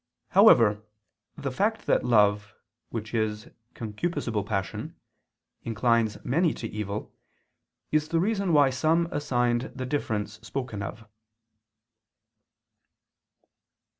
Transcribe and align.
However, 0.29 0.83
the 1.37 1.51
fact 1.51 1.85
that 1.85 2.03
love, 2.03 2.55
which 2.89 3.13
is 3.13 3.51
concupiscible 3.75 4.43
passion, 4.43 4.95
inclines 5.63 6.17
many 6.25 6.55
to 6.55 6.67
evil, 6.67 7.13
is 7.91 8.09
the 8.09 8.19
reason 8.19 8.51
why 8.51 8.71
some 8.71 9.07
assigned 9.11 9.71
the 9.75 9.85
difference 9.85 10.39
spoken 10.41 10.81
of. 10.81 11.05